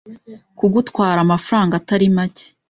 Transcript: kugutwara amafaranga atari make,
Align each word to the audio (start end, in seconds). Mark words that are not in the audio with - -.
kugutwara 0.59 1.19
amafaranga 1.25 1.73
atari 1.81 2.05
make, 2.15 2.45